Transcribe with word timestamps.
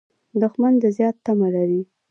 دښمن 0.41 0.73
د 0.81 0.83
زیان 0.97 1.15
تمه 1.25 1.47
لري 1.55 1.81